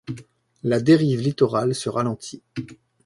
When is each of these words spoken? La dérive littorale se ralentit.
La 0.63 0.79
dérive 0.79 1.21
littorale 1.21 1.75
se 1.75 1.87
ralentit. 1.87 2.41